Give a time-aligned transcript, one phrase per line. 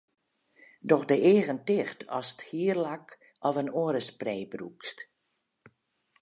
[0.89, 3.07] Doch de eagen ticht ast hierlak
[3.47, 4.97] of in oare spray brûkst.